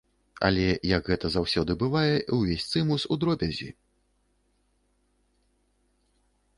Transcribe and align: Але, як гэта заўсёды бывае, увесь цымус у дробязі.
Але, 0.47 0.61
як 0.91 1.03
гэта 1.11 1.27
заўсёды 1.33 1.71
бывае, 1.83 2.15
увесь 2.39 2.65
цымус 2.71 3.05
у 3.15 3.19
дробязі. 3.25 3.71